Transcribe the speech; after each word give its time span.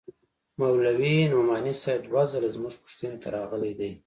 مولوي 0.59 1.15
نعماني 1.31 1.73
صاحب 1.81 2.01
دوه 2.09 2.23
ځله 2.31 2.49
زموږ 2.55 2.73
پوښتنې 2.83 3.17
ته 3.23 3.27
راغلى 3.35 3.71
دى. 3.79 3.91